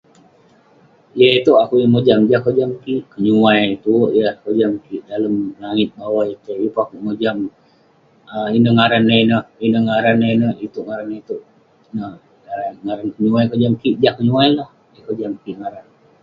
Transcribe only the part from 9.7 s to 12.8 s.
ngaran nah ineh. Itouk ngaran nah itouk, itouk ngaran nah itouk.